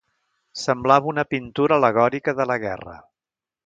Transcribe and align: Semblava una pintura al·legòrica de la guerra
Semblava 0.61 1.11
una 1.13 1.27
pintura 1.35 1.79
al·legòrica 1.81 2.39
de 2.43 2.53
la 2.53 2.61
guerra 2.69 3.01